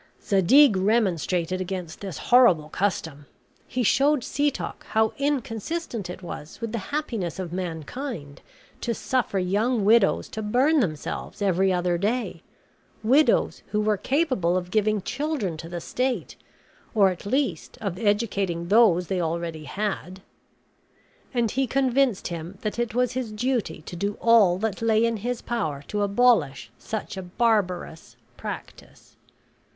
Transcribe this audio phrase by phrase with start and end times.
[0.19, 3.27] Zadig remonstrated against this horrible custom;
[3.67, 8.41] he showed Setoc how inconsistent it was with the happiness of mankind
[8.79, 12.41] to suffer young widows to burn themselves every other day,
[13.03, 16.35] widows who were capable of giving children to the state,
[16.95, 20.23] or at least of educating those they already had;
[21.31, 25.17] and he convinced him that it was his duty to do all that lay in
[25.17, 29.15] his power to abolish such a barbarous practice.